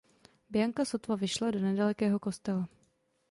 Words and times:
Bianca 0.53 0.81
sotva 0.85 1.13
vyšla 1.15 1.51
do 1.51 1.59
nedalekého 1.59 2.19
kostela. 2.19 2.65